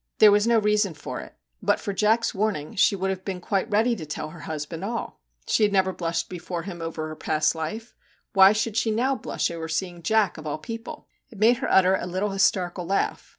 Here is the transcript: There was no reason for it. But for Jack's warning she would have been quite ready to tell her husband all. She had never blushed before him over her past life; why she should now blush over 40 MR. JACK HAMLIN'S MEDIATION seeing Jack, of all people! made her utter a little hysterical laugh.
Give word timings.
There 0.17 0.31
was 0.31 0.47
no 0.47 0.57
reason 0.57 0.95
for 0.95 1.19
it. 1.19 1.35
But 1.61 1.79
for 1.79 1.93
Jack's 1.93 2.33
warning 2.33 2.73
she 2.73 2.95
would 2.95 3.11
have 3.11 3.23
been 3.23 3.39
quite 3.39 3.69
ready 3.69 3.95
to 3.97 4.03
tell 4.03 4.29
her 4.31 4.39
husband 4.49 4.83
all. 4.83 5.19
She 5.45 5.61
had 5.61 5.71
never 5.71 5.93
blushed 5.93 6.27
before 6.27 6.63
him 6.63 6.81
over 6.81 7.07
her 7.09 7.15
past 7.15 7.53
life; 7.53 7.93
why 8.33 8.51
she 8.51 8.73
should 8.73 8.93
now 8.95 9.13
blush 9.13 9.51
over 9.51 9.67
40 9.67 9.67
MR. 9.67 9.67
JACK 9.67 9.85
HAMLIN'S 9.85 9.93
MEDIATION 9.93 9.95
seeing 9.95 10.01
Jack, 10.01 10.37
of 10.39 10.47
all 10.47 10.57
people! 10.57 11.07
made 11.37 11.57
her 11.57 11.69
utter 11.71 11.93
a 11.95 12.07
little 12.07 12.29
hysterical 12.31 12.87
laugh. 12.87 13.29